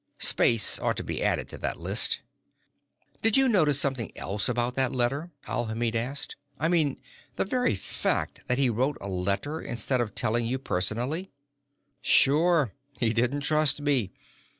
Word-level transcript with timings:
Space 0.17 0.79
ought 0.79 0.97
to 0.97 1.03
be 1.03 1.21
added 1.21 1.47
to 1.49 1.59
that 1.59 1.79
list." 1.79 2.21
"Did 3.21 3.37
you 3.37 3.47
notice 3.47 3.79
something 3.79 4.11
else 4.17 4.49
about 4.49 4.73
that 4.73 4.91
letter?" 4.95 5.29
Alhamid 5.47 5.93
asked. 5.95 6.35
"I 6.59 6.69
mean, 6.69 6.99
the 7.35 7.45
very 7.45 7.75
fact 7.75 8.41
that 8.47 8.57
he 8.57 8.67
wrote 8.67 8.97
a 8.99 9.07
letter 9.07 9.61
instead 9.61 10.01
of 10.01 10.15
telling 10.15 10.47
you 10.47 10.57
personally?" 10.57 11.29
"Sure. 12.01 12.73
He 12.97 13.13
didn't 13.13 13.41
trust 13.41 13.79
me. 13.79 14.11